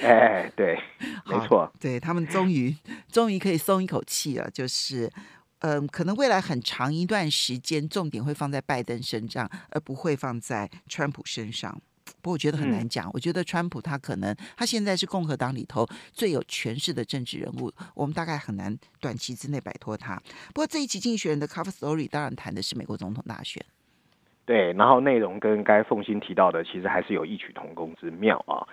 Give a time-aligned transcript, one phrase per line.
[0.06, 0.78] 哎，对，
[1.26, 2.74] 没错，对他们终于
[3.10, 5.10] 终于可以松一口气了，就是。
[5.62, 11.70] 嗯，可能未来很长一段时间，重点会放在拜登身上，而不会放在川普身上。
[12.22, 13.10] 不过我觉得很难嗯讲。
[13.12, 20.16] 我觉得川普他可能他现在是共和党里头最有权势的政治人物，我们大概很难短期之内摆脱他。
[20.54, 23.62] 不过这一期《经济学人》的 Cover Story 当然谈的是美国总统大选。
[24.46, 28.64] 对，然后内容跟该凤新提到的，其实还是有异曲同工之妙啊。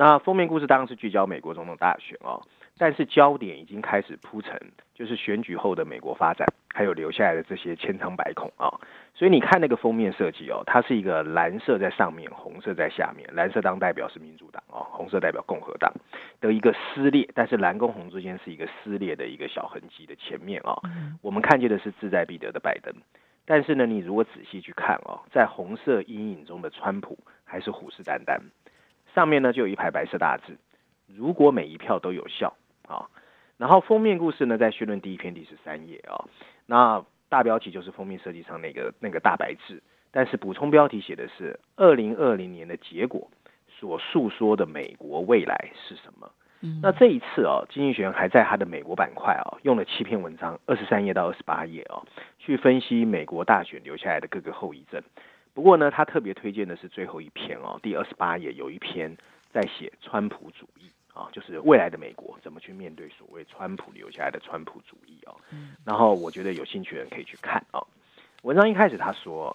[0.00, 2.40] 那封面故事当然是聚焦美国总统大选哦，
[2.78, 4.58] 但是焦点已经开始铺陈，
[4.94, 8.80] 就是选举后的美国发展，还有留下来的这些千疮百孔啊。
[9.14, 15.92] 所以你看那个封面设计哦，它是一个蓝色在上面，红色在下面，蓝色当代表是民主党哦，红色代表共和党
[16.40, 20.80] 的一个撕裂，但是蓝跟红之间是一个撕裂的一个小痕迹的前面哦，
[21.20, 22.94] 我们看见的是志在必得的拜登。
[23.44, 28.38] 但是呢，你如果仔细去看哦，在红色阴影中的川普还是虎视眈眈，
[29.14, 30.56] 上面呢就有一排白色大字，
[31.06, 32.54] 如果每一票都有效
[32.86, 33.08] 啊、
[33.56, 36.24] 然后封面故事呢在序论第一篇第十三页啊、
[36.66, 43.30] 那大标题就是封面设计上那个那个大白字，但是补充标题写的是二零二零年的结果
[43.68, 46.30] 所诉说的美国未来是什么？
[46.62, 52.04] 嗯那这一次哦，经济学人还在他的美国板块哦，用了七篇文章，二十三页到二十八页哦，
[52.38, 55.02] 去分析美国大选留下来的各个后遗症。
[55.60, 59.14] 不过呢，他特别推荐的是最后一篇哦，第二十八页有一篇
[59.52, 65.36] 在写川普主义啊，就是未来的美国怎么去面对所谓川普留下来的川普主义哦。
[65.84, 67.86] 然后我觉得有兴趣的人可以去看哦。
[68.40, 69.54] 文章一开始他说，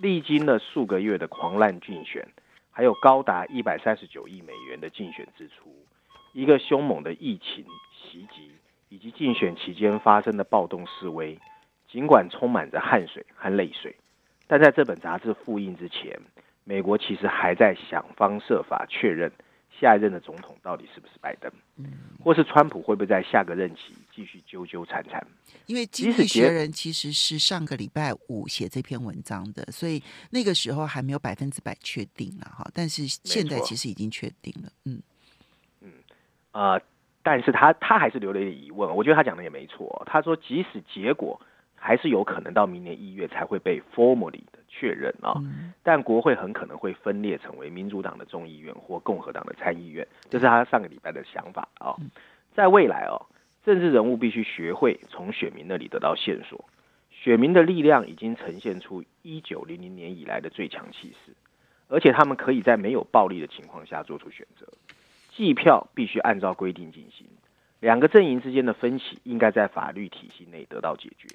[0.00, 2.28] 历经了数个月的狂乱竞选，
[2.70, 5.74] 还有高达一百三十九亿美元的竞选支出，
[6.32, 8.52] 一个凶猛的疫情袭击，
[8.88, 11.36] 以及竞选期间发生的暴动示威，
[11.90, 13.96] 尽管充满着汗水和泪水，
[14.50, 16.18] 但在这本杂志复印之前，
[16.64, 19.30] 美国其实还在想方设法确认
[19.80, 21.48] 下一任的总统到底是不是拜登，
[22.20, 25.24] 或是川普会不会在下个任期继续纠纠缠缠。
[25.66, 32.68] 因为《经济学人》其实是上个礼拜五写这篇文章的，所以那个时候还没有百分之百确定了哈。
[32.74, 35.00] 但是现在其实已经确定了，嗯
[35.80, 35.92] 嗯
[36.50, 36.82] 呃，
[37.22, 40.02] 但是他他还是留了一点疑问，我觉得他讲的也没错。
[40.06, 41.40] 他说，即使结果
[41.82, 45.72] 还是有可能到明年一月才会被 formally 的确认啊、嗯。
[45.82, 51.96] 但国会很可能会分裂成为民主党的众议院或共和党的参议院，这是他上个礼拜的想法啊、
[52.54, 53.26] 在未来哦，
[53.64, 56.66] 政治人物必须学会从选民那里得到线索，
[57.10, 61.32] 选民的力量已经呈现出一九零零年以来的最强气势，
[61.88, 64.66] 而且他们可以在没有暴力的情况下做出选择。
[65.30, 67.26] 计票必须按照规定进行，
[67.80, 71.28] 两个阵营之间的分歧应该在法律体系内得到解决。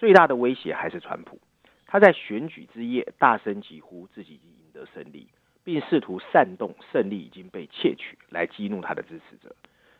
[0.00, 1.38] 最大的威胁还是川普，
[1.84, 5.28] 他在选举之夜大声疾呼自己已经赢得胜利，
[5.62, 9.54] 并试图煽动胜利已经被窃取来激怒他的支持者。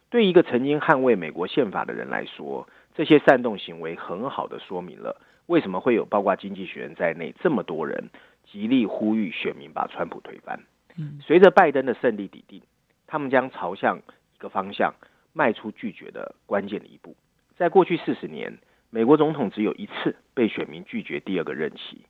[0.08, 8.08] 对一个曾经捍卫美国宪法的人来说，这些煽动行为很好的说明了为什么会有包括经济学人在内这么多人
[8.50, 10.60] 极力呼吁选民把川普推翻。
[10.96, 12.62] 嗯随着拜登的胜利抵定，
[13.06, 14.94] 他们将朝向一个方向
[15.34, 17.14] 迈出拒绝的关键的一步。
[17.58, 18.56] 在过去四十年，
[18.90, 22.04] 美国总统只有一次被选民拒绝第二个任期。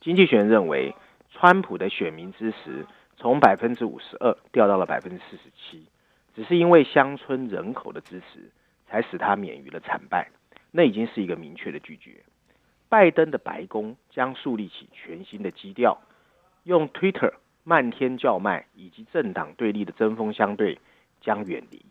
[0.00, 0.94] 经济学人认为，
[1.30, 2.86] 川普的选民支持
[3.16, 5.86] 从百分之五十二掉到了百分之四十七，
[6.34, 8.50] 只是因为乡村人口的支持，
[8.86, 10.30] 才使他免于了惨败。
[10.70, 12.22] 那已经是一个明确的拒绝。
[12.90, 16.02] 拜登的白宫将树立起全新的基调，
[16.64, 17.32] 用 Twitter
[17.64, 20.78] 漫天叫卖以及政党对立的针锋相对
[21.22, 21.86] 将远离，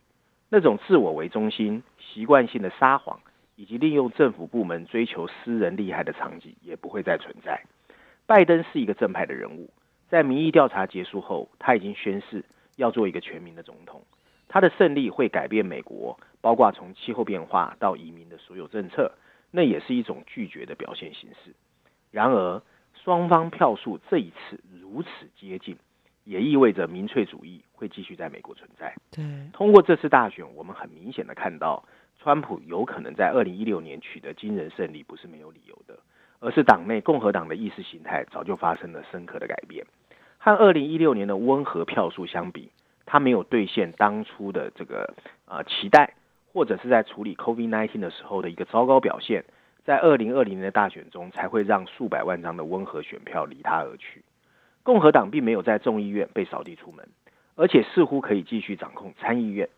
[0.49, 3.19] 那种自我为中心、习惯性的撒谎
[3.61, 7.61] 以及利用政府部门追求私人利害的场景也不会再存在。
[8.25, 9.69] 拜登是一个正派的人物，
[10.09, 12.43] 在民意调查结束后，他已经宣誓
[12.77, 14.01] 要做一个全民的总统。
[14.47, 19.11] 他的胜利会改变美国，包括从气候变化到移民的所有政策，
[19.51, 21.53] 那也是一种拒绝的表现形式。
[22.09, 22.63] 然而，
[23.03, 25.09] 双方票数这一次如此
[25.39, 25.77] 接近，
[26.23, 28.95] 也意味着民粹主义会继续在美国存在。
[29.11, 29.23] 对，
[29.53, 31.83] 通过这次大选，我们很明显的看到，
[32.23, 35.97] 川普有可能在二零一六年取得惊人胜利，不是没有理由的，
[36.39, 39.83] 而是党内共和党的意识形态早就发生了深刻的改变。
[40.37, 42.69] 和二零一六年的温和票数相比，
[43.07, 45.15] 他没有兑现当初的这个
[45.47, 46.13] 呃期待，
[46.53, 49.43] 或者是在处理 COVID-19 的时候的一个糟糕表现，
[49.83, 54.23] 在二零二零年的大选中才会让数百万张的温和选票离他而去。
[54.83, 57.07] 共和党并没有在众议院被扫地出门，
[57.55, 59.69] 而且似乎可以继续掌控参议院。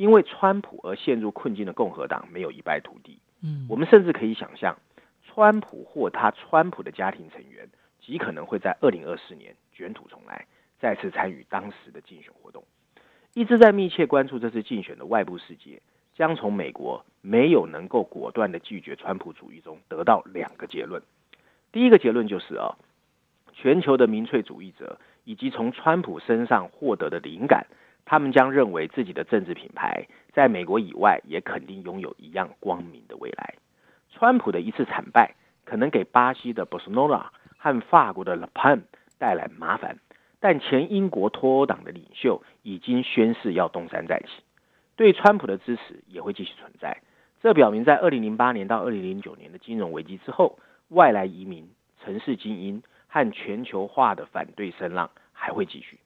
[0.00, 3.18] 因为川普而陷入困境的共和党没有一败涂地。
[3.42, 4.78] 嗯，我们甚至可以想象，
[5.26, 7.68] 川普或他川普的家庭成员
[8.00, 10.46] 极可能会在二零二四年卷土重来，
[10.78, 12.64] 再次参与当时的竞选活动。
[13.34, 15.82] 一直在密切关注这次竞选的外部世界，
[16.14, 21.02] 将从美国没有能够果断的拒绝川普主义中得到两个结论。
[21.72, 22.78] 第一个结论就是啊，
[23.52, 27.66] 全球的民粹主义者以及从川普身上获得的灵感，
[28.10, 33.54] 他们将认为自己的政治品牌在美国以外也肯定拥有一样光明的未来。
[34.10, 37.26] 川普的一次惨败，可能给巴西的 Bolsonaro
[37.56, 38.82] 和法国的 Le Pen
[39.18, 40.00] 带来麻烦。
[40.40, 44.42] 但前英国脱欧党的领袖已经宣誓要东山再起，
[44.96, 47.02] 对川普的支持也会继续存在。
[47.40, 50.58] 这表明，在二零零八年到二零零九年的金融危机之后，
[50.88, 51.70] 外来移民、
[52.02, 56.00] 城市精英和全球化的反对声浪还会继续。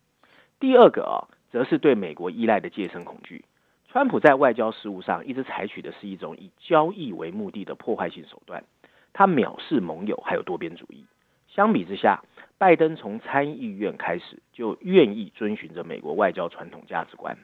[0.61, 3.45] 第二个，则是对美国依赖的戒慎恐惧。
[3.87, 8.65] 川普在外交事务上一直采取的是一种以交易为目的的破坏性手段，
[9.13, 11.07] 他藐视盟友还有多边主义。
[11.47, 12.25] 相比之下，
[12.59, 17.39] 拜登从参议院开始就愿意遵循着美国外交传统价值观，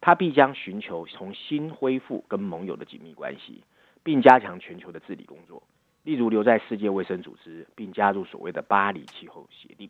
[0.00, 3.62] 他必将寻求重新恢复跟盟友的紧密关系，
[4.02, 5.62] 并加强全球的治理工作，
[6.02, 9.88] 例如留在世界卫生组织，并加入所谓的巴黎气候协定。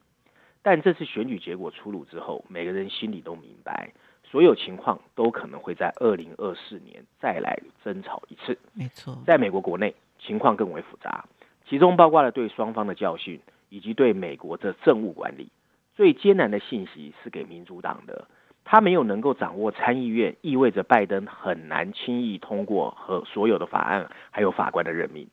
[0.63, 3.93] 但这次选举结果出炉之后，每个人心里都明白，
[4.25, 8.59] 所有情况都可能会在二零二四年再来争吵一次。
[8.73, 11.25] 没错，在美国国内情况更为复杂，
[11.69, 13.41] 其中包括了对双方的教训。
[13.75, 15.49] 以及对美国的政务管理
[15.97, 18.29] 最艰难的信息是给民主党的，
[18.65, 25.27] 他没有能够掌握参议院，意味着拜登很难轻易通过和所有的法案，还有法官的任命。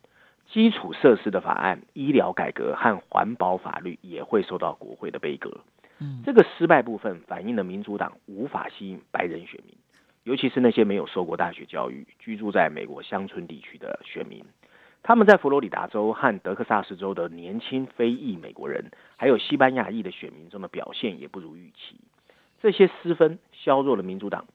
[0.52, 5.62] 基础设施的法案、医疗改革和环保法律也会受到国会的杯革。
[6.00, 9.76] 嗯，这个失败部分反映了民主党无法吸引白人选民，
[10.24, 14.44] 尤其是那些没有受过大学教育、居住在美国乡村地区的选民。
[15.04, 22.00] 他们在佛罗里达州和德克萨斯州的年轻非裔美国人，还有西班牙裔的选民中的表现也不如预期。
[22.62, 24.46] 这些失分削弱了民主党。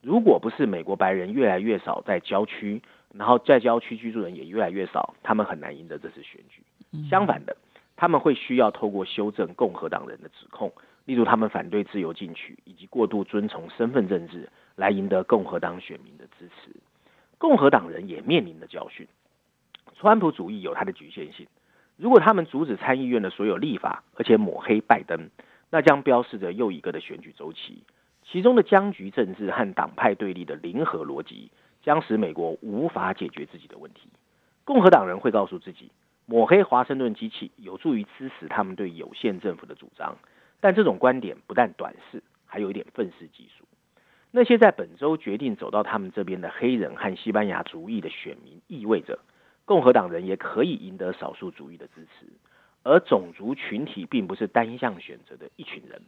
[0.00, 2.82] 如果不是美国白人越来越少在郊区，
[3.16, 6.62] 然后在郊区居住人也越来越少，他们很难赢得这次选举。
[7.08, 7.56] 相反的，
[7.96, 10.72] 他们会需要透过修正共和党人的指控，
[11.04, 16.70] 例如他们反对自由进取以及过度遵从身份政治，来赢得共和党选民的支持。
[17.38, 19.06] 共和党人也面临的教训。
[19.96, 21.46] 川普主义有它的局限性。
[21.96, 25.28] 如果他们阻止参议院的所有立法，而且抹黑拜登，
[25.70, 27.82] 那将标示着又一个的选举周期。
[28.24, 31.50] 其中的僵局政治和党派对立的零和逻辑，
[31.82, 34.08] 将使美国无法解决自己的问题。
[34.64, 35.90] 共和党人会告诉自己，
[36.26, 40.16] 抹黑华盛顿机器有助于支持他们对有限政府的主张。
[40.60, 43.64] 但这种观点不但短视，还有一点愤世嫉俗。
[44.30, 49.18] 那些在本周决定走到他们这边的黑人和西班牙族裔的选民，意味着。
[49.64, 52.26] 共和党人也可以赢得少数族裔的支持，
[52.82, 56.02] 而种族群体并不是单向选择的一群人。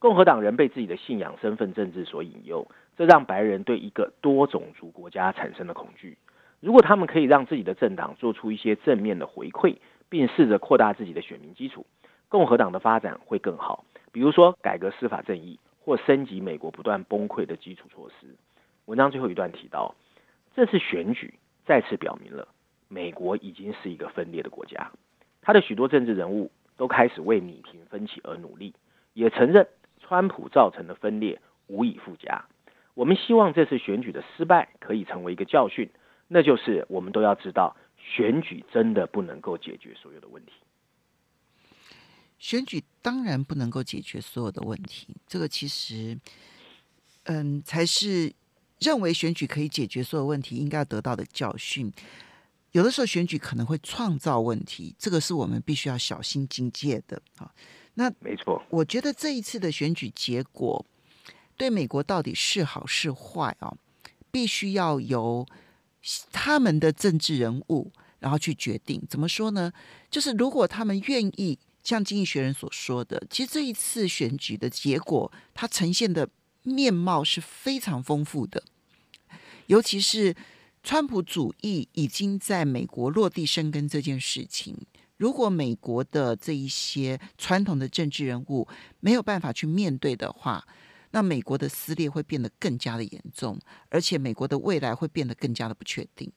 [0.00, 6.16] 共和党人被自己的信仰、身份、政治所引诱，这让白人对一个多种族国家产生了恐惧。
[6.60, 9.76] 如果他们可以让自己的政党做出一些正面的回馈，
[10.08, 11.84] 并试着扩大自己的选民基础，
[12.28, 13.84] 共和党的发展会更好。
[14.12, 18.36] 比如说，改革司法正义，或升级美国不断崩溃的基础措施。
[18.86, 19.94] 文章最后一段提到，
[20.54, 21.34] 这次选举
[21.66, 22.48] 再次表明了。
[22.88, 24.90] 美国已经是一个分裂的国家，
[25.42, 28.74] 他的许多政治人物都开始为弭平分歧而努力，
[29.12, 29.68] 也承认
[30.08, 32.46] 川普造成的分裂无以复加。
[32.94, 35.90] 我们希望这次选举的失败可以成为一个教训，
[36.26, 40.52] 那就是我们都要知道，选举真的不能够解决所有的问题。
[42.38, 46.18] 选举当然不能够解决所有的问题，这个其实，
[47.24, 48.32] 嗯，才是
[48.78, 51.92] 认为选举可以解决所有问题应该要得到的教训。
[52.72, 57.52] 有的时候选举可能会创造问题，这个是我们必须要小心警戒的啊。
[57.98, 60.86] 那没错，我觉得这一次的选举结果
[61.56, 63.76] 对美国到底是好是坏啊，
[64.30, 65.44] 必须要由
[66.30, 67.90] 他们的政治人物
[68.20, 69.02] 然后去决定。
[69.10, 69.72] 怎么说呢？
[70.08, 76.28] 就是如果他们愿意，像《经济学人》所说的，其实这一次选举的结果，它呈现的
[76.62, 78.62] 面貌是非常丰富的，
[79.66, 80.36] 尤其是。
[80.80, 84.74] 川普主义已经在美国落地生根这件事情，
[85.18, 88.66] 如果美国的这一些传统的政治人物
[89.00, 90.66] 没有办法去面对的话，
[91.10, 93.58] 那美国的撕裂会变得更加的严重，
[93.90, 96.32] 而且美国的未来会变得更加的不确定。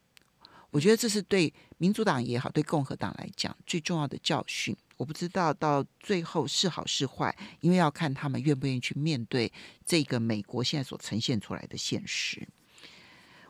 [0.71, 4.75] 我觉得这是对民主党也好，对共和党来讲最重要的教训。
[4.95, 9.51] 我不知道到最后是好是坏，因为要看他们愿不愿意去面对
[9.85, 12.47] 这个美国现在所呈现出来的现实。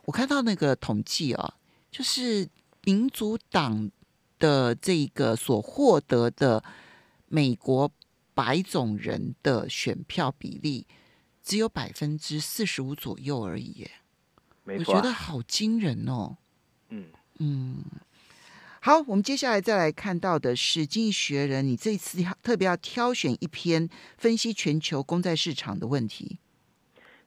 [0.06, 1.58] 我看到那个统计啊，
[1.92, 2.50] 就是
[2.84, 3.92] 民主党
[4.42, 6.62] 的这个所获得的
[7.28, 7.90] 美国
[8.34, 10.88] 白种人的选票比例
[11.42, 13.92] 只有百分之四十五左右而已，耶。
[14.64, 16.38] 我没错啊、觉得好惊人哦。
[16.90, 17.06] 嗯，
[17.40, 17.84] 嗯，
[18.80, 26.40] 好，我们接下来再来看到的是《经济学人》，你这次要特别要挑选一篇分析全球公债市场的问题。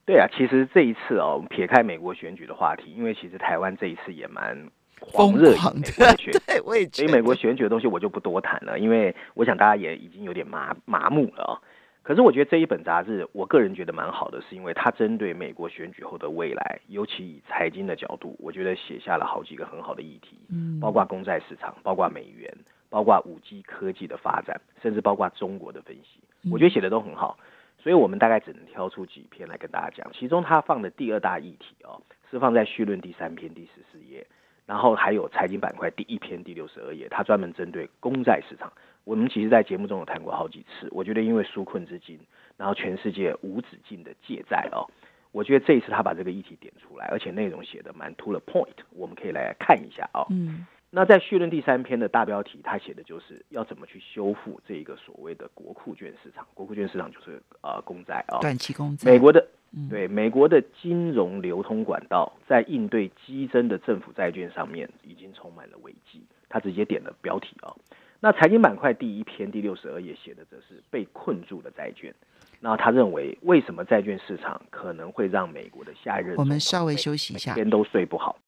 [0.06, 11.54] 对啊，其实这一次哦，我们撇开美国选举的话题，因为其实台湾这一次也蛮狂热的选举，对，我也觉得所以美国选举的东西我就不多谈了，因为我想大家也已经有点麻麻木了啊、
[12.02, 20.78] 可是我觉得这一本杂志，我个人觉得蛮好的，是因为它针对美国选举后的未来，尤其以财经的角度，我觉得写下了好几个很好的议题，嗯。
[20.80, 22.54] 包括公债市场，包括美元，
[22.90, 26.20] 包括五 G 科技的发展，甚至包括中国的分析，
[26.50, 27.38] 我觉得写的都很好。
[27.82, 34.26] 所以我们大概只能挑出几篇来跟大家讲，其中他放的第二大议题哦，是放在序论第三篇第十四页，
[34.66, 38.72] 然后还有财经板块第一篇第六十二页，他专门针对公债市场。
[39.04, 40.88] 我们其实，在节目中有谈过好几次。
[40.90, 42.18] 我觉得，因为纾困资金，
[42.56, 44.88] 然后全世界无止境的借债哦，
[45.30, 50.26] 我觉得这一次他把这个议题点出来，而且内容写的蛮 to the point，我们可以来看一下哦。
[50.30, 56.46] 嗯那在序论第三篇的大标题，他写的就是要怎么去修复这一个所谓的国库券市场。
[56.54, 66.22] 国库券市场就是呃公债啊、短期公债，美国的嗯对美国的金融流通管道在应对激增的政府债券上面已经充满了危机。
[66.48, 67.74] 他直接点了标题啊、
[68.20, 72.14] 那财经板块第一篇第六十二页写的则是被困住的债券。
[72.60, 78.38] 那他认为，为什么债券市场可能会让美国的下一任我们稍微休息一下每天都睡不好。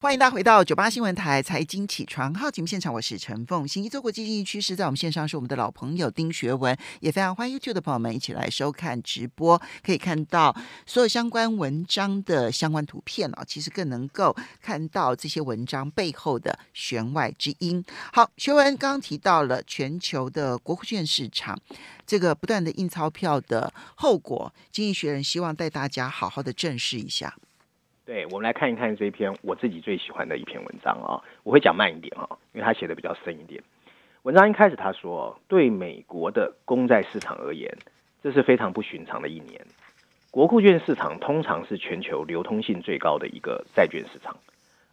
[0.00, 3.66] 欢迎大家回到九八新闻台财经起床号节目现场，我是陈凤。
[3.66, 10.54] 新一周国际经济趋势，在我们线上是我们的老朋友丁学文，也非常欢迎 YouTube 的朋友们一起来收看直播，可以看到
[10.86, 17.84] 所有相关文章的相关图片哦，其实更能够看到这些文章背后的弦外之音。
[18.12, 21.58] 好，学文刚刚提到了全球的国库券市场，
[22.06, 27.34] 这个不断的印钞票的后果，经济学人希望带大家好好的正视一下。
[28.08, 33.62] 对，我们来看一看这一篇我自己最喜欢的一篇文章啊、我会讲慢一点啊、因为他写的比较深一点。
[34.22, 37.70] 文章一开始他说，对美国的公债市场而言，
[38.22, 39.60] 这是非常不寻常的一年。
[40.30, 44.34] 国库券市场通常是全球流通性最高的一个债券市场，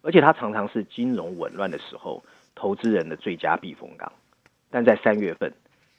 [0.01, 2.22] 而且它常常是金融紊乱的时候
[2.53, 4.12] 投资人的最佳避风港。
[4.69, 5.53] 但在三月份，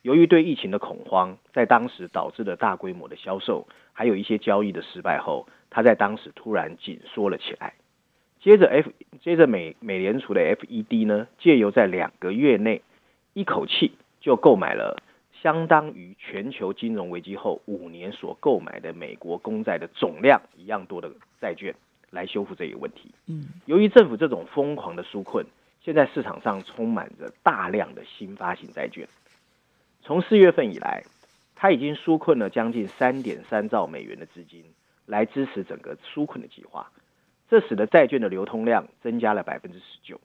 [0.06, 7.74] 由于对疫情的恐慌，在当时导致了大规模的销售，还有一些交易的失败后，它在当时突然紧缩了起来。
[8.38, 12.82] 接着 F 接着美美联储的 FED 呢，借由在两个月内
[13.32, 15.02] 一口气就购买了
[15.42, 21.10] 相当于全球金融危机后五年所购买的美国公债的总量一样多的
[21.40, 21.74] 债券，
[22.12, 23.10] 来修复这一问题。
[23.26, 25.44] 嗯由于政府这种疯狂的纾困，
[25.80, 29.08] 现在市场上充满着大量的新发行债券。
[30.06, 31.02] 从四月份以来，
[31.56, 34.62] 他已经纾困了将近三点三兆美元的资金，
[35.04, 36.92] 来支持整个纾困的计划。
[37.50, 40.20] 这使得债券的流通量增加了百分之十九。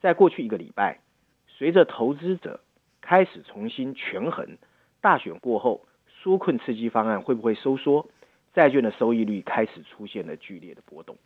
[0.00, 1.00] 在过去一个礼拜，
[1.48, 2.60] 随着投资者
[3.02, 4.56] 开始重新权衡
[5.02, 5.86] 大选过后
[6.22, 8.08] 纾困刺激方案会不会收缩，
[8.54, 11.18] 债券的收益率开始出现了剧烈的波动。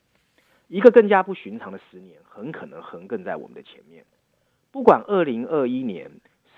[0.67, 4.05] 一个更加不寻常的十年很可能横亘在我们的前面。
[4.73, 6.11] 不管二零二一年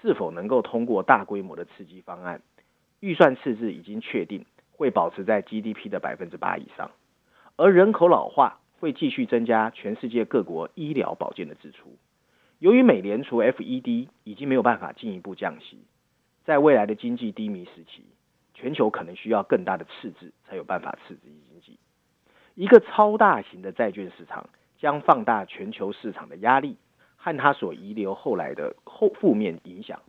[0.07, 2.41] 是否能够通过大规模的刺激方案，
[3.01, 6.93] 预算赤字已经确定会保持在 GDP 的百分之八以上，
[7.57, 11.97] 而人口老化会继续增加全世界各国医疗保健的支出。
[12.61, 15.81] 由于美联储 FED 已经没有办法进一步降息，
[16.45, 18.05] 在未来的经济低迷时期，
[18.55, 21.81] 全球可能需要更大的赤字才有办法刺激经济。
[22.55, 24.49] 一个超大型的债券市场
[24.79, 26.77] 将放大全球市场的压力
[27.27, 30.01] 和它所遗留后来的后负面影响。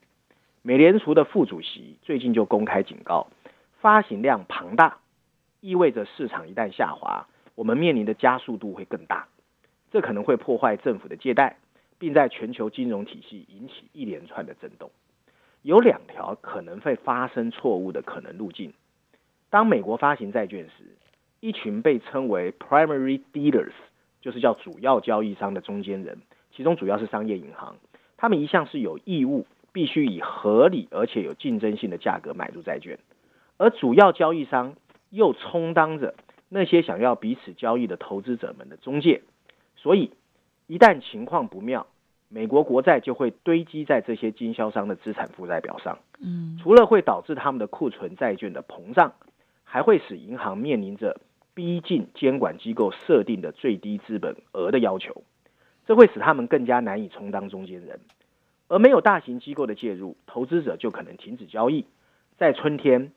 [0.62, 3.26] 美联储的副主席最近就公开警告，
[3.80, 5.00] 发行量庞大
[5.60, 9.30] 意味着市场一旦下滑，我们面临的加速度会更大，
[9.90, 11.58] 这可能会破坏政府的借贷，
[11.98, 14.92] 并在全球金融体系引起一连串的震动。
[15.64, 18.74] 有两条可能会发生错误的可能路径。
[19.50, 20.96] 当美国发行债券时，
[21.40, 23.74] 一群被称为 primary dealers，
[24.22, 26.20] 就是叫主要交易商的中间人，
[26.58, 27.76] 其中主要是商业银行，
[28.18, 32.98] 他们一向是有义务必须以合理而且有竞争性的价格买入债券，
[33.58, 34.74] 而主要交易商
[35.12, 36.16] 又充当着
[36.50, 39.22] 那些想要彼此交易的投资者们的中介，
[39.76, 40.10] 所以
[40.66, 41.86] 一旦情况不妙，
[42.28, 46.00] 美国国债就会堆积在这些经销商的资产负债表上。
[46.20, 46.58] 嗯。
[46.64, 49.14] 除了会导致他们的库存债券的膨胀，
[49.64, 51.22] 还会使银行面临着
[51.54, 55.22] 逼近监管机构设定的最低资本额的要求，
[55.88, 58.00] 这会使他们更加难以充当中间人。
[58.68, 61.86] 而没有大型机构的介入，投资者就可能停止交易。
[62.38, 63.14] 在春天，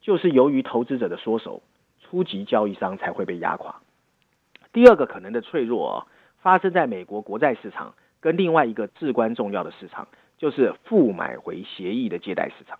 [0.00, 1.62] 就是由于投资者的缩手，
[2.00, 3.76] 初级交易商才会被压垮。
[4.72, 6.06] 第二个可能的脆弱、哦、
[6.40, 12.78] 发生在美国国债市场，跟另外一个至关重要的市场，就是负买回协议的借贷市场。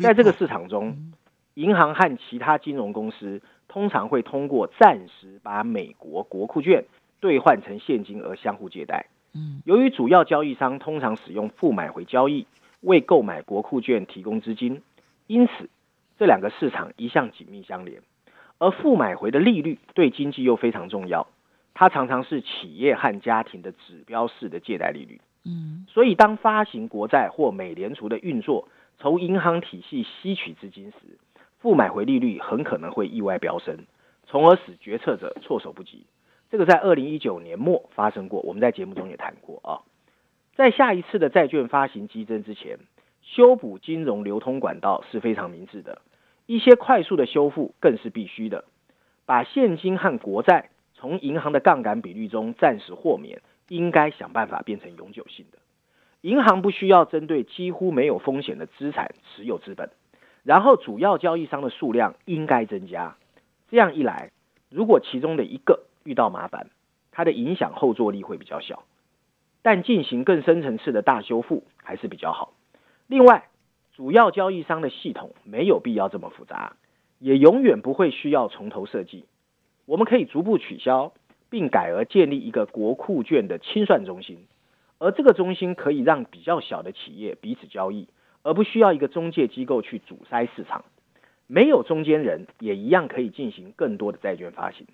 [0.00, 1.12] 在这个市场中，
[1.52, 6.86] 银行和其他金融公司通常会通过暂时把美国国库券
[7.24, 9.06] 兑换成现金而相互借贷。
[9.32, 12.46] 嗯由于主要交易商通常使用负买回交易
[12.82, 14.82] 为购买国库券提供资金，
[15.26, 15.70] 因此
[16.18, 18.02] 这两个市场一向紧密相连。
[18.58, 21.26] 而负买回的利率对经济又非常重要，
[21.72, 25.18] 它常常是企业和家庭的指标式的借贷利率。
[25.46, 31.18] 嗯所以，当发行国债或美联储的运作从银行体系吸取资金时，
[31.58, 33.78] 负买回利率很可能会意外飙升，
[34.26, 36.04] 从而使决策者措手不及。
[36.54, 39.82] 这个在二零一九年末发生过，我们在节目中也谈过啊。
[40.54, 42.78] 在下一次的债券发行激增之前，
[43.22, 46.00] 修补金融流通管道是非常明智的，
[46.46, 48.66] 一些快速的修复更是必须的。
[49.26, 55.58] 把现金和国债从银行的杠杆比率中暂时豁免，应该想办法变成永久性的。
[56.20, 59.90] 银行不需要针对几乎没有风险的资产持有资本，
[60.44, 63.16] 然后主要交易商的数量应该增加。
[63.68, 64.30] 这样一来，
[64.70, 66.70] 如果其中的一个遇到麻烦，
[67.10, 68.84] 它的影响后坐力会比较小。
[69.62, 72.52] 但进行更深层次的大修复还是比较好。
[73.06, 73.48] 另外，
[73.94, 76.76] 主要交易商的系统没有必要这么复杂，
[77.18, 79.24] 也永远不会需要从头设计。
[79.86, 81.12] 我们可以逐步取消，
[81.48, 84.46] 并改而建立一个国库券的清算中心，
[84.98, 88.08] 而这个中心可以让比较小的企业彼此交易，
[88.42, 90.84] 而不需要一个中介机构去阻塞市场。
[91.46, 94.86] 没有中间人，也一样可以进行更多的债券发行。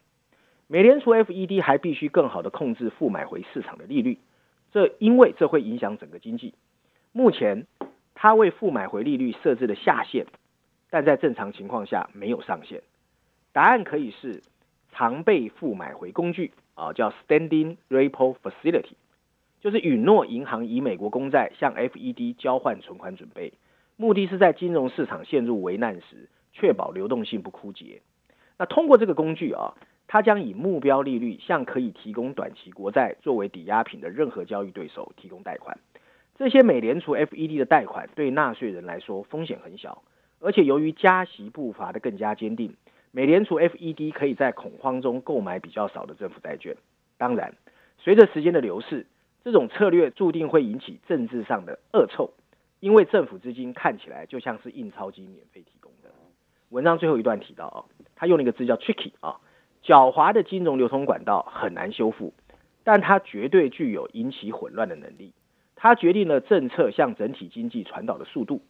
[0.73, 4.19] 美联储 FED 还必须更好的控制负买回市场的利率，
[4.71, 6.55] 这因为这会影响整个经济。
[7.11, 7.67] 目前，
[8.15, 10.27] 它为负买回利率设置了下限，
[10.89, 12.83] 但在正常情况下没有上限。
[13.51, 14.45] 答案可以是
[14.93, 18.93] 常备负买回工具啊，叫 Standing Repo Facility，
[19.61, 23.55] 就是允诺银行以美国公债向 FED 交换存款准备，
[23.97, 28.03] 目的是在金融市场陷入危难时，确保流动性不枯竭。
[28.57, 29.75] 那通过这个工具啊，
[30.13, 35.79] 它将以目标利率向可以提供短期国债作为抵押品的任何交易对手提供贷款。
[36.37, 40.03] 这些美联储 FED 的贷款对纳税人来说风险很小，
[40.41, 42.75] 而且由于加息步伐的更加坚定，
[43.13, 46.77] 美联储 FED 可以在恐慌中购买比较少的政府债券。
[47.17, 47.55] 当然，
[47.99, 49.07] 随着时间的流逝，
[49.45, 52.33] 这种策略注定会引起政治上的恶臭，
[52.81, 56.11] 因为政府资金看起来就像是印钞机免费提供的。
[56.71, 57.79] 文章最后一段提到啊，
[58.17, 59.39] 他用了一个字叫 tricky 啊，
[59.85, 62.33] 狡猾的金融流通管道很难修复，
[62.85, 65.33] 但它绝对具有引起混乱的能力。
[65.77, 68.63] 它决定了政策向整体经济传导的速度。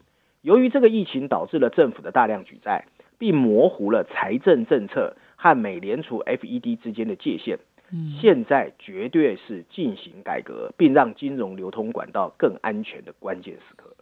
[0.42, 2.87] 由于这个疫情导致了政府的大量举债，
[3.18, 7.59] 并模糊了财政政策和美联储 FED 之间的界限，
[7.90, 13.94] 嗯现在绝对是进行改革并让金融流通管道更安全的关键时刻。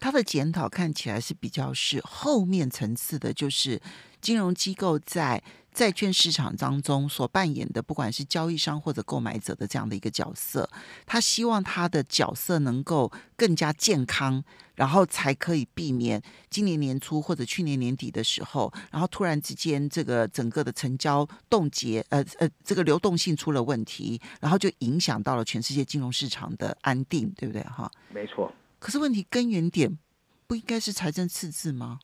[0.00, 3.80] 他的检讨看起来是比较是后面层次的，就是
[4.22, 5.42] 金融机构在
[5.74, 10.68] 债券市场当中所扮演的，不管是交易商或者购买者的这样的一个角色，
[11.06, 27.62] 他希望他的角色能够更加健康，然后才可以避免今年年初或者去年年底的时候，然后突然之间这个整个的成交冻结，呃呃，这个流动性出了问题，然后就影响到了全世界金融市场的安定，对不对？
[27.62, 27.90] 哈。
[28.10, 29.98] 没错，可是问题根源点
[30.46, 31.98] 不应该是财政赤字吗？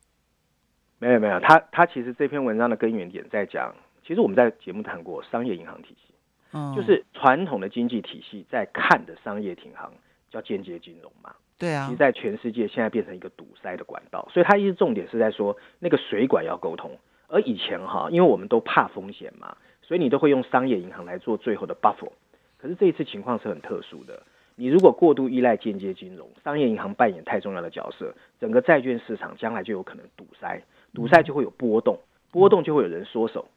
[0.98, 6.14] 没有没有，他他其实这篇文章的根源点在讲，其实我们在节目谈过商业银行体系，
[6.52, 9.92] 嗯，就是传统的经济体系在看的商业银行
[10.30, 11.34] 叫间接金融嘛。
[11.58, 11.86] 对啊。
[11.86, 16.98] 其实，，在全世界现在变成一个堵塞的管道，所以它一直重点是在说那个水管要沟通。
[17.28, 22.10] 而以前哈，因为我们都怕风险嘛，所以你都会用商业银行来做最后的 buffer。
[22.56, 24.22] 可是这一次情况是很特殊的，
[24.56, 30.62] 你如果过度依赖间接金融，商业银行扮演太重要的角色，整个债券市场将来就有可能堵塞，
[30.94, 31.98] 堵塞就会有波动，
[32.30, 33.48] 波动就会有人缩手。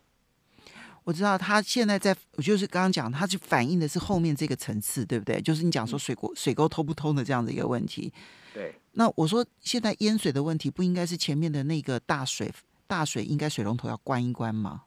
[1.04, 5.42] 我知道他现在在，我就是刚刚讲，他就反映的是后面这个层次，对不对？
[5.42, 8.14] 就是你讲说水沟水沟通不通的这样的一个问题。
[8.54, 12.52] 对，那我说现在淹水的问题不应该是前面的那个大水
[12.86, 14.84] 大水应该水龙头要关一关吗？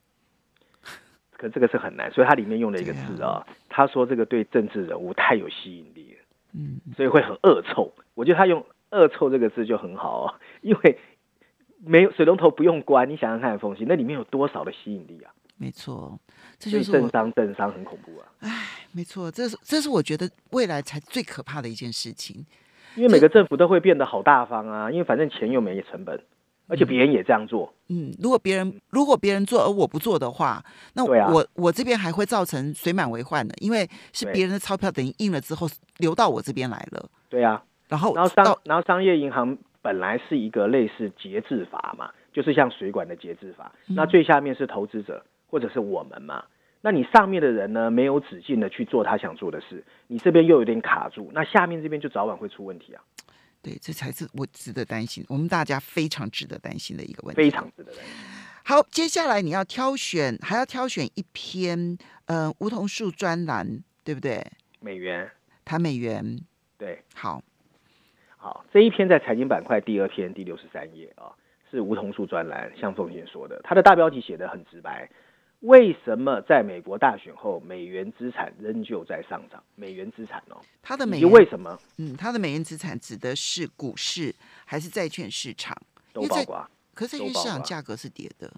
[1.36, 7.92] 可这个是很难，所以它里面用了一个字啊，他说这个对政治人物太有吸引力了，嗯，所以会很恶臭。
[8.14, 10.98] 我觉得他用恶臭这个字就很好啊，因为
[11.84, 15.32] 没有水龙头不用关，你想想看，缝隙那里面有多少的吸引力啊？
[15.56, 16.18] 没错，
[16.58, 18.50] 这就是我政商政商很恐怖啊，哎
[18.92, 22.44] 没错，这是这是我觉得未来才最可怕的一件事情。
[22.96, 26.20] 因为每个政府都会变得好大方啊，因为反正钱又没成本，
[26.68, 35.68] 而且别人也这样做，嗯，如果别人如果别人做而我不做的话，那我、我这边还会造成水满为患的，因为是别人的钞票等于印了之后
[35.98, 37.62] 流到我这边来了，对啊。
[37.88, 46.46] 然后然后商到然后商业银行本来是一个类似节制法嘛，就是像水管的节制法，嗯那最下面是投资者或者是我们嘛。
[46.80, 53.02] 那你上面的人呢，没有止境的去做他想做的事，你这边又有点卡住，那下面这边就早晚会出问题啊，
[53.60, 57.42] 对，这才是我值得担心，我们大家非常值得担心的一个问题。
[57.42, 58.14] 非常值得担心。
[58.64, 64.42] 好，接下来你要挑选，还要挑选一篇呃梧桐树专栏，对不对？
[64.80, 65.30] 美元
[65.66, 66.38] 谈美元，
[66.78, 67.42] 对，好，
[68.44, 71.32] 好，这一篇在财经板块第二篇第六十三页啊，
[71.70, 75.08] 是梧桐树专栏，像凤贤说的，它的大标题写的很直白。
[75.60, 79.64] 为什么在美国大选后，美元资产仍旧在上涨？
[79.76, 84.34] 美元资产哦，它的美元为什么嗯，它的美元资产指的是股市
[84.66, 85.74] 还是债券市场？
[86.12, 86.68] 都包括？
[86.92, 88.52] 可是债券市场价格是跌的，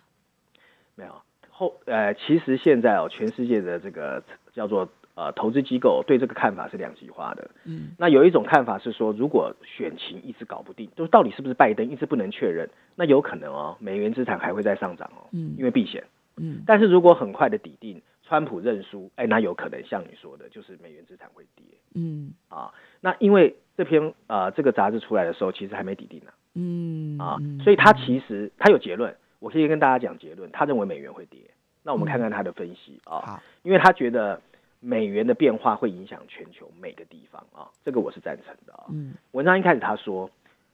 [0.97, 4.21] 没有后呃，其实现在哦，全世界的这个
[4.53, 4.85] 叫做
[5.17, 7.51] 呃投资机构对这个看法是两极化的。
[7.65, 16.05] 嗯，那有一种看法是说，如果选情一直搞不定，就是到底是不是拜登一直不能确认，那有可能哦，美元资产还会再上涨哦，嗯因为避险。
[16.39, 22.73] 嗯但是如果很快的抵定，川普认输，哎，那有可能像你说的，就是美元资产会跌嗯啊。
[23.01, 31.41] 那因为这篇呃这个杂志出来的时候，其实还没抵定呢嗯啊，嗯所以他其实他有结论，我可以跟大家讲结论，他认为美元会跌。
[31.83, 34.43] 那我们看看他的分析啊，好，因为他觉得
[34.81, 38.85] 美元的变化会影响全球每个地方啊，这个我是赞成的啊。
[38.91, 40.31] 嗯文章一开始他说，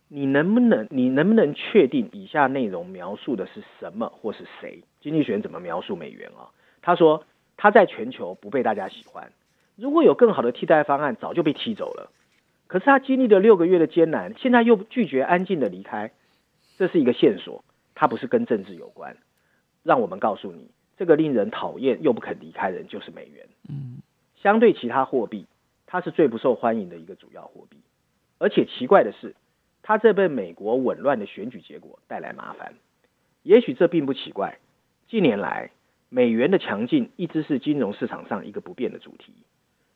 [0.09, 4.83] 你能不能你能不能确定以下内容描述的是什么或是谁？
[5.01, 6.51] 经济学人怎么描述美元啊？
[6.83, 7.25] 他说
[7.57, 9.33] 他在全球不被大家喜欢，
[9.77, 12.11] 如果有更好的替代方案，早就被踢走了。
[12.67, 16.11] 可是他经历了六个月的艰难，现在又拒绝安静的离开，
[16.79, 17.63] 这是一个线索，
[17.95, 19.17] 它不是跟政治有关。
[19.83, 20.71] 让我们告诉你，
[21.03, 23.49] 这个令人讨厌又不肯离开的人就是美元。
[23.69, 24.01] 嗯
[24.37, 25.47] 相对其他货币，
[25.85, 27.77] 它是最不受欢迎的一个主要货币。
[28.39, 29.35] 而且奇怪的是，
[29.83, 32.75] 它这被美国紊乱的选举结果带来麻烦。
[33.43, 34.59] 也许这并不奇怪。
[35.09, 35.73] 近年来，
[36.09, 39.33] 美元的强劲一直是金融市场上一个不变的主题。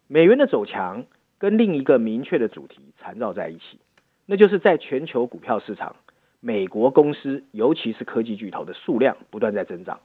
[0.09, 1.07] 美元的走强
[1.39, 3.79] 跟另一个明确的主题缠绕在一起，
[4.27, 5.95] 那就是在全球股票市场，
[6.41, 10.01] 美国公司尤其是科技巨头的数量不断在增长，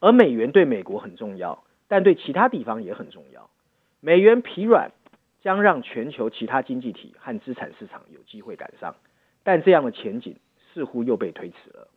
[0.00, 3.50] 而美元对美国很重要，但对其他地方也很重要。
[4.00, 4.92] 美元疲软
[5.42, 8.96] 将让全球其他经济体和资产市场有机会赶上，
[9.42, 10.36] 但这样的前景
[10.72, 11.88] 似乎又被推迟了。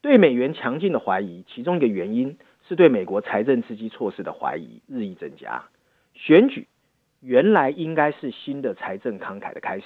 [0.00, 5.64] 对美元强劲的怀疑，其中一个原因是对美国财政刺激措施的怀疑日益增加。
[6.14, 6.66] 选举
[7.20, 9.84] 原来应该是新的财政慷慨的开始，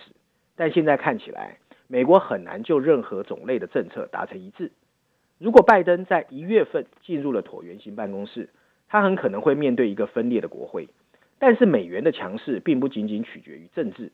[0.56, 4.72] 但现在看起来，美国很难就任何种类的政策达成一致。
[5.38, 8.48] 如果拜登在一月份进入了椭圆形办公室，
[8.88, 10.88] 他很可能会面对一个分裂的国会。
[11.38, 14.10] 但是美元的强势并不仅仅取决于政治，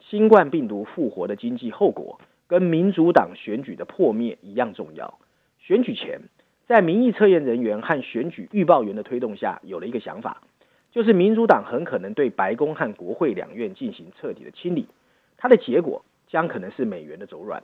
[0.00, 5.18] 新冠病毒复活的经济后果跟民主党选举的破灭一样重要。
[5.60, 6.22] 选举前，
[6.66, 10.42] 在民意测验人员和选举预报员的推动下，有了一个想法，
[10.90, 14.88] 就是民主党很可能对白宫和国会两院进行彻底的清理，
[15.36, 17.62] 它的结果将可能是美元的走软。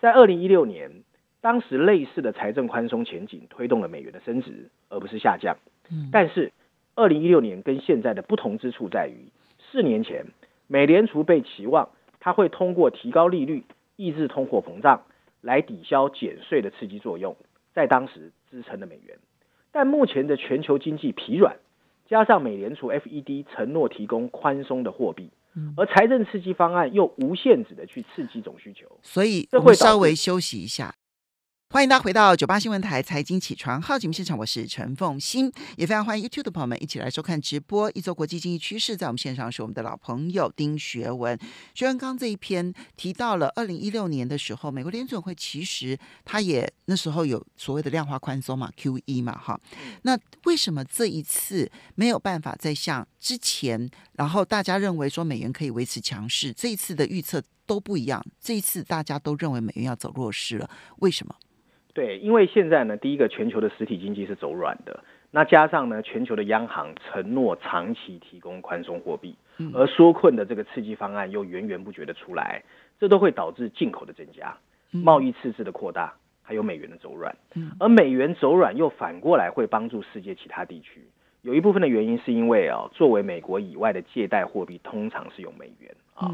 [0.00, 0.90] 在二零一六年，
[1.42, 5.56] 当时类似的财政宽松前景推动了美元的升值，而不是下降。
[5.90, 6.52] 嗯但是，
[6.94, 9.26] 二零一六年跟现在的不同之处在于，
[9.58, 10.24] 四年前
[10.68, 13.64] 美联储被期望它会通过提高利率
[13.96, 15.02] 抑制通货膨胀，
[15.40, 17.36] 来抵消减税的刺激作用，
[17.74, 19.18] 在当时支撑了美元。
[19.72, 21.56] 但目前的全球经济疲软，
[22.06, 25.30] 加上美联储 FED 承诺提供宽松的货币，
[25.76, 30.94] 而财政刺激方案又无限制的去刺激总需求，所以我们这会稍微休息一下。
[31.72, 37.90] 欢迎大家回到九八新闻台财经起床号节目现场，我是陈凤欣，也非常欢迎 YouTube 的朋友们一起来收看直播。
[37.94, 41.36] 一周国际经济趋势，在我们线上是我们的老朋友丁学文。
[41.74, 49.58] 学文刚这一篇提到了二零一六年的时候，美国联准会其实它也那时候有所谓的量化宽松嘛，QE 嘛，哈。
[50.02, 61.34] 那为什么这一次没有办法再像之前，然后大家认为说美元可以维持强势，这一次的预测都不一样，这一次大家都认为美元要走弱势了，为什么？
[61.94, 69.36] 对，因为现在呢，第一个全球的实体经济是走软的，那加上呢，全球的央行承诺长期提供宽松货币，
[69.74, 72.62] 而缩困的这个刺激方案又源源不绝的出来，
[72.98, 74.56] 这都会导致进口的增加，
[74.90, 77.36] 贸易赤字的扩大，还有美元的走软。
[77.78, 81.02] 而美元走软又反过来会帮助世界其他地区，
[81.42, 86.32] 有一部分的原因是因为啊，作为美国以外的借贷货币通常是用美元啊，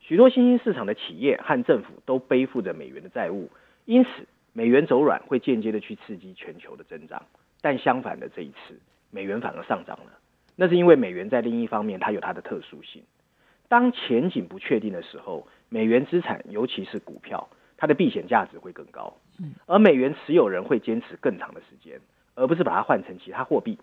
[0.00, 3.48] 许多新兴市场的企业和政府都背负着美元的债务，
[3.84, 4.10] 因此。
[4.56, 7.22] 美元走软会间接的去刺激全球的增长，
[7.60, 10.12] 但相反的这一次，美元反而上涨了。
[10.56, 13.02] 那是因为美元在另一方面它有它的特殊性。
[13.68, 19.18] 当前景不确定的时候，美元资产尤其是股票，它的避险价值会更高。
[19.66, 22.00] 而美元持有人会坚持更长的时间，
[22.34, 23.78] 而不是把它换成其他货币。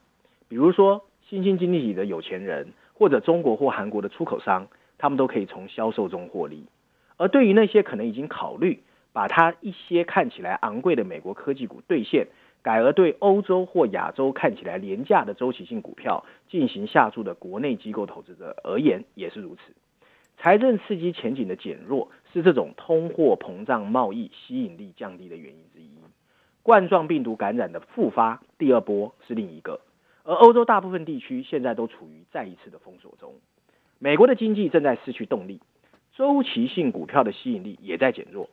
[0.47, 6.65] 比如说新兴经济体的有钱人，或者中国或韩国的出口商，他们都可以从销售中获利。
[7.17, 8.81] 而对于那些可能已经考虑。
[9.13, 12.27] 把它一些看起来昂贵的美国科技股兑现，
[12.61, 19.61] 改而对欧洲或亚洲看起来廉价的周期性股票进行下注的国内机构投资者而言也是如此。
[20.37, 25.89] 财政刺激前景的减弱是这种通货膨胀贸易吸引力降低的原因之一。
[26.63, 29.81] 冠状病毒感染的复发第二波是另一个，
[30.23, 33.33] 而欧洲大部分地区现在都处于再一次的封锁中。
[33.99, 35.59] 美国的经济正在失去动力，
[36.15, 38.49] 周期性股票的吸引力也在减弱。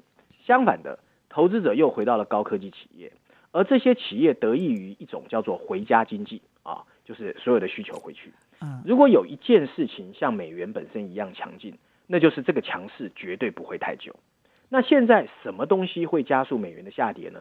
[0.46, 0.98] 相反的，
[1.28, 3.12] 投资者又回到了高科技企业，
[3.52, 8.32] 而这些企业得益于一种叫做“回家经济”啊，就是所有的需求回去。
[8.60, 14.16] 嗯，如果有一件事情像美元本身一样强劲，那就是这个强势绝对不会太久。
[14.68, 17.40] 那现在什么东西会加速美元的下跌呢？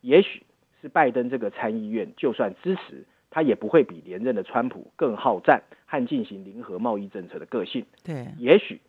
[0.00, 0.42] 也许
[0.80, 7.84] 是拜登这个参议院就算支持，他也不会比连任的川普更好战和进行零和贸易政策的个性。
[8.04, 8.80] 对，也许。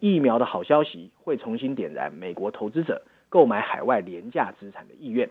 [0.00, 5.30] 疫苗的好消息会重新点燃美国投资者购买海外廉价资产的意愿。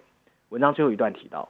[0.49, 1.49] 文章最后一段提到，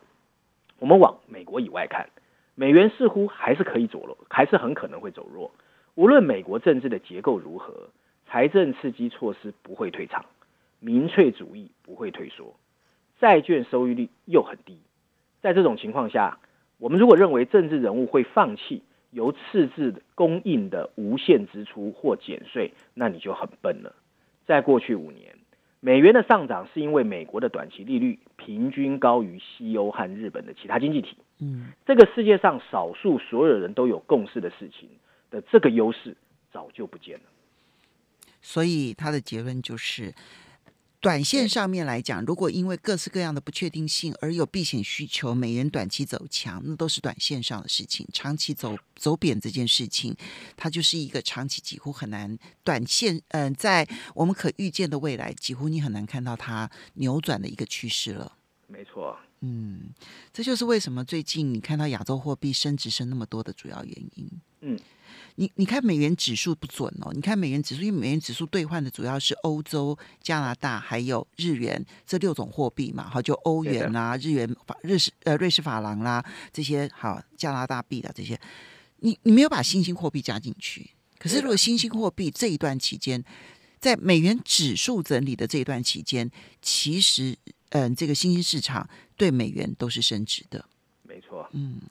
[0.80, 2.10] 我们往美国以外看，
[2.56, 5.52] 美元似乎还是可以走弱，还是很可能会走弱。
[5.96, 7.90] 无论美国政治的结构如何，
[8.28, 10.26] 财政刺激措施不会退场，
[10.80, 12.56] 民粹主义不会退缩，
[13.20, 14.80] 债券收益率又很低。
[15.42, 16.40] 在这种情况下，
[16.78, 23.96] 我们如果认为政治人物会放弃，由赤字供应的无限支出或减税，那你就很笨了。
[24.46, 25.36] 在过去五年，
[25.80, 31.18] 美元的上涨是因为美国的短期利率平均高于西欧和日本的其他经济体。
[31.40, 34.90] 嗯，这个世界上少数所有人都有共识的事情
[35.30, 36.16] 的这个优势
[36.52, 37.26] 早就不见了。
[38.42, 40.14] 所以他的结论就是。
[41.02, 48.06] 短线上面来讲，如果因为各式各样的不确定性而有避险需求，美元短期走强，那都是短线上的事情。
[48.12, 50.14] 长期走走贬这件事情，
[50.58, 58.36] 它就是一个长期几乎很难短线，嗯，在我们可预见的未来，几乎你很难看到它扭转的一个趋势了。
[58.68, 59.94] 没错，嗯，
[60.34, 64.30] 这就是为什么最近你看到亚洲货币升值升那么多的主要原因。
[64.62, 64.78] 嗯。
[65.36, 78.40] 你你看美元指数不准哦，你看美元指数，因为美元指数兑换的主要是欧洲、加拿大还有日元这六种货币嘛，好，就欧元啦、日元法、日式呃瑞士法郎啦这些，好加拿大币的这些，
[78.98, 80.90] 你你没有把新兴货币加进去。
[81.18, 83.24] 可是如果新兴货币这一段期间，
[83.80, 86.30] 在美元指数整理的这一段期间，
[86.62, 87.38] 其实
[87.70, 90.66] 嗯，这个新兴市场对美元都是升值的。
[91.04, 91.82] 没错，嗯。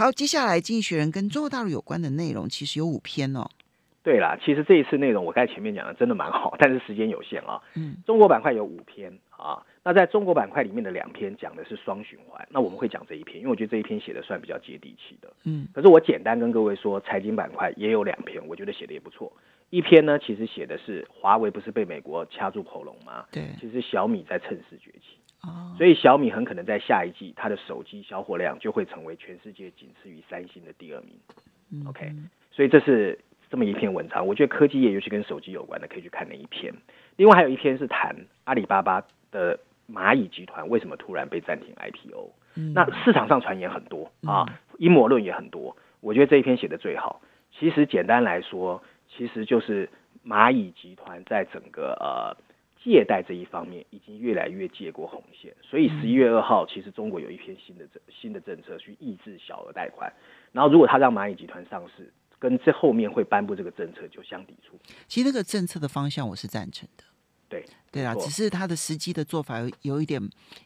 [0.00, 3.46] 好，接下来《经济学人》跟中国大陆有关的内容其实有五篇哦。
[4.02, 7.60] 对啦，其实这一次内容我刚才前面讲的真的蛮好，但是时间有限啊。
[7.74, 15.30] 嗯，中国板块有五篇啊，那在中国板块里面的两篇讲的是双循环，那我们会讲这一篇，因为我觉得这一篇写的算比较接地气的。
[15.44, 19.30] 嗯，可是我简单跟各位说，财经板块也有两篇，我觉得写的也不错。
[19.68, 23.26] 一篇呢，其实写的是华为不是被美国掐住喉咙吗？
[23.30, 25.19] 对，其实小米在趁势崛起。
[25.78, 31.86] 所以小米很可能在下一季，它的手机销货量就会成为全世界仅次于三星的第二名。
[31.88, 32.12] OK，
[32.50, 36.74] 所以这是这么一篇文章，我觉得科技业尤其跟手机有关的，可以去看那一篇。
[37.16, 39.58] 另外还有一篇是谈阿里巴巴的
[39.90, 42.30] 蚂蚁集团为什么突然被暂停 IPO。
[42.74, 44.44] 那市场上传言很多啊，
[44.76, 45.74] 阴谋论也很多。
[46.00, 47.22] 我觉得这一篇写的最好。
[47.58, 49.88] 其实简单来说，其实就是
[50.26, 52.36] 蚂蚁集团在整个呃。
[52.82, 60.10] 借贷这一方面已经越来越借过红线，所以十一月二号，其实中国有一篇新的政新的政策去抑制小额贷款。
[60.50, 64.78] 然后，如果他让蚂蚁集团上市，跟这后面会颁布这个政策就相抵触。
[65.06, 67.04] 其实那个政策的方向我是赞成的，
[67.50, 67.62] 对
[67.92, 70.18] 对啊，只是他的实际的做法有有一点，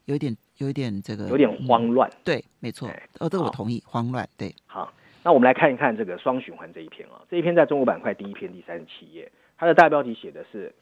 [0.05, 2.09] 有一点，有一点这个有点慌乱。
[2.23, 4.29] 对，没错，哦，这我同意，慌乱。
[4.39, 10.73] 对，好，那我们来看一看这个双循环这一篇啊，这一篇在中国板块第一篇第三十七页，它的大标题写的是。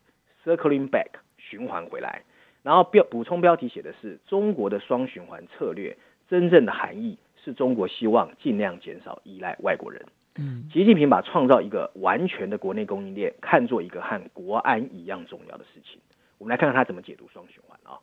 [0.44, 1.21] Circling back，
[1.52, 2.22] 循环回来。
[2.62, 5.96] 然后标补充标题写的是中国的双循环策略，
[6.28, 10.02] 真正的含义是中国希望尽量减少依赖外国人。
[10.36, 16.00] 嗯习近平把创造一个完全的国内供应链看作一个和国安一样重要的事情。
[16.38, 18.00] 我们来看看他怎么解读双循环啊。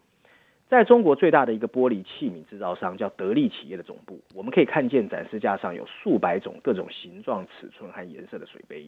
[0.69, 8.87] 在中国最大的一个玻璃器皿制造商叫德力企业的总部，我们可以看见展示架上有数百种各种形状、尺寸和颜色的水杯，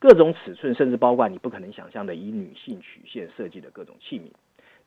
[0.00, 4.32] 各种尺寸甚至包括你不可能想象的以女性曲线设计的各种器皿。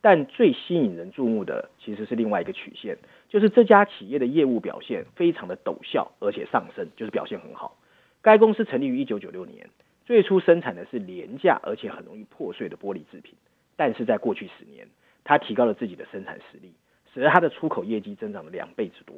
[0.02, 2.98] 但最吸引人注目的其实是另外一个曲线，
[3.30, 7.78] 就是这家企业的业务表现非常的陡峭，而且上升，就是表现很好。
[8.22, 9.70] 该公司成立于一九九六年，
[10.06, 13.36] 最初生产的是廉价而且很容易破碎的玻璃制品，
[13.78, 14.88] 但是在过去十年，
[15.24, 16.74] 它提高了自己的生产实力，
[17.14, 19.16] 使得它的出口业绩增长了两倍之多。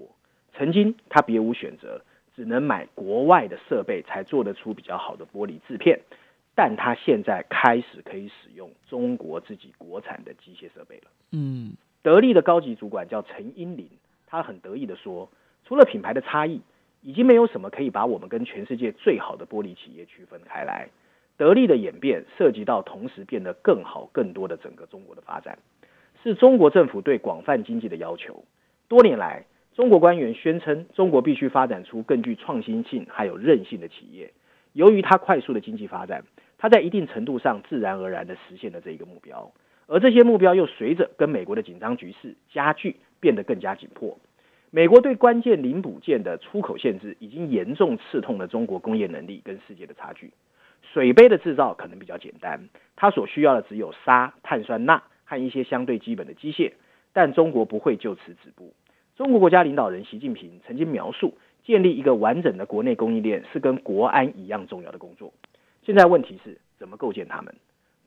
[0.53, 2.01] 曾经它别无选择，
[2.35, 6.01] 只能买国外的设备才做得出比较好的玻璃制片，
[6.53, 11.03] 但它现在开始可以使用中国自己国产的机械设备了。
[11.31, 13.89] 嗯得力的高级主管叫陈英林，
[14.27, 15.29] 他很得意的说，
[15.65, 16.61] 除了品牌的差异，
[17.01, 20.89] 已经没有什么可以把我们跟全世界最好的玻璃企业区分开来。
[21.37, 25.57] 得力的演变涉及到同时变得更好、更多的整个中国的发展，
[26.23, 28.45] 是中国政府对广泛经济的要求。
[28.87, 34.31] 多年来，中国官员宣称，中国必须发展出更具创新性还有韧性的企业。
[34.71, 36.23] 由于它快速的经济发展，
[36.57, 39.51] 它在一定程度上自然而然地实现了这一个目标。
[39.87, 44.17] 而这些目标又随着跟美国的紧张局势加剧，变得更加紧迫。
[44.71, 50.31] 美国对关键零部件的出口限制，已经严重刺痛了中国工业能力跟世界的差距。
[50.93, 56.71] 水杯的制造可能比较简单，它所需要的只有砂、碳酸钠和一些相对基本的机械，
[57.11, 58.73] 但中国不会就此止步。
[59.15, 65.31] 中国国家领导人习近平曾经描述，建立一个完整的国内供应链是跟国安一样重要的工作。
[65.83, 67.55] 现在问题是怎么构建它们？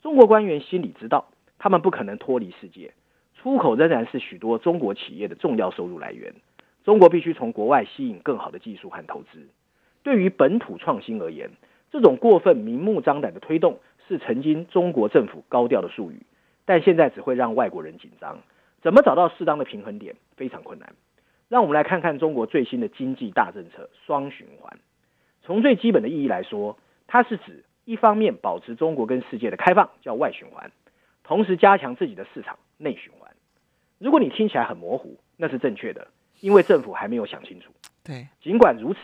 [0.03, 1.27] 中国官员心里知道。
[1.61, 2.93] 他们不可能脱离世界，
[3.35, 6.33] 出口仍然是许多中国企业的重要收入来源。
[6.85, 9.49] 中国必须从国外吸引更好的技术和投资。
[10.05, 11.51] 对于本土创新而言，
[11.91, 16.23] 这种过分明目张胆的推动是曾经中国政府高调的术语，
[16.65, 18.39] 但现在只会让外国人紧张。
[18.83, 20.95] 怎么找到适当的平衡点非常困难。
[21.49, 24.79] 让我们来看看中国最新的经济大政策——双循环。
[25.43, 30.71] 从最基本的意义来说，它是指一方面保持中国跟世界的开放，叫外循环。
[31.25, 33.31] 同时加强自己的市场内循环。
[33.99, 36.09] 如果你听起来很模糊，那是正确的，
[36.41, 37.73] 因为政府还没有想清楚。
[38.05, 38.99] 对，尽管如此，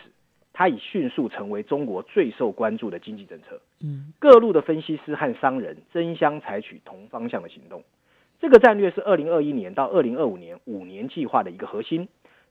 [0.53, 3.61] 它已迅速成为中国最受关注的经济政策。
[3.81, 7.83] 嗯各路的分析师和商人争相采取同方向的行动。
[8.45, 12.09] 这个战略是二零二一年到二零二五年五年计划的一个核心。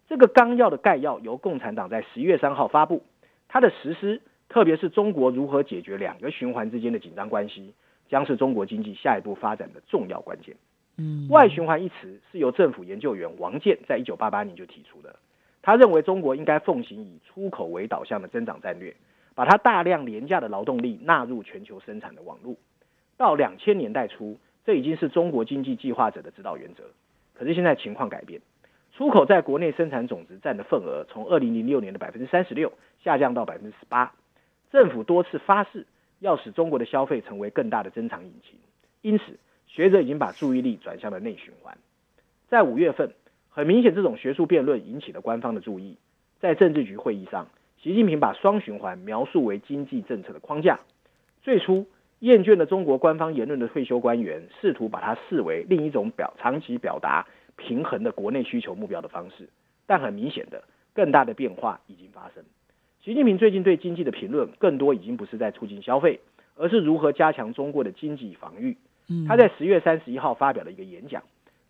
[0.09, 3.03] 这个纲要的概要由共产党在十一月三号发布，
[3.47, 7.75] 它的实施，特别是中国如何解决两个循环之间的紧张关系。
[8.09, 10.55] 将是中国经济下一步发展的重要关键。
[10.97, 15.15] 嗯，外循环一词是由政府研究员王健在一九八八年就提出的。
[15.61, 18.95] 他认为中国应该奉行以出口为导向的增长战略，
[19.35, 22.55] 把它大量廉价的劳动力纳入全球生产的网络。
[23.15, 26.83] 到两千年代初，这已经是中国经济计划者的指导原则。
[27.33, 28.41] 可是现在情况改变，
[28.95, 32.73] 出口在国内生产总值占的份额从二零零六年的百分之三十六
[33.03, 34.13] 下降到百分之十八。
[34.71, 35.85] 政府多次发誓。
[36.19, 38.57] 要使中国的消费成为更大的增长引擎，
[39.01, 41.77] 因此学者已经把注意力转向了内循环。
[42.47, 43.11] 在五月份，
[43.49, 45.97] 很明显这种学术辩论引起了官方的注意。
[46.39, 47.49] 在政治局会议上，
[47.81, 50.79] 习近平把双循环描述为经济政策的框架。
[51.41, 51.87] 最初，
[52.23, 59.49] 厌倦了中国官方言论的退休官员试图把它视为另一种表长期表达平衡的国内需求目标的方式，
[59.85, 62.41] 但很明显的，更大的变化已经发生。
[63.03, 66.21] 习近平最近对经济的评论，更多已经不是在促进消费，
[66.55, 68.77] 而是如何加强中国的经济防御。
[69.27, 71.23] 他在十月三十一号发表了一个演讲：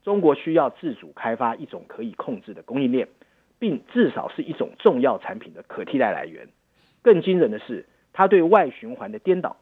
[0.04, 3.08] 中国需要自主开发一种可以控制的供应链，
[3.58, 6.48] 并至少是一种重要产品的可替代来源。
[7.02, 9.58] 更惊人的是，他对外循环的颠倒，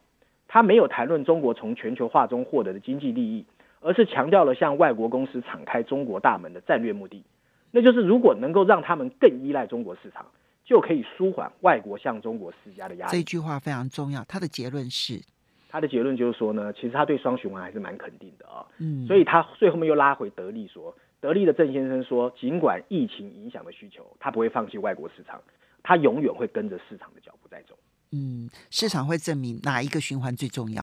[0.52, 3.46] 他没有谈论中国从全球化中获得的经济利益，
[3.80, 7.24] 而是强调了向外国公司敞开中国大门的战略目的，
[7.70, 10.26] 那就是如果能够让他们更依赖中国市场。
[10.64, 13.12] 就可以舒缓外国向中国施加的压力。
[13.12, 14.24] 这句话非常重要。
[14.28, 15.20] 他的结论是，
[15.68, 18.64] 他的结论就是说呢，其实他对双循环还是蛮肯定的啊。
[18.78, 25.42] 嗯，所以他最后面又拉回德利说，德利的郑先生说，尽管疫情影响的需求，他不会放弃外国市场，
[25.82, 27.74] 他永远会跟着市场的脚步在走。
[28.12, 30.80] 嗯，市场会证明哪一个循环最重要。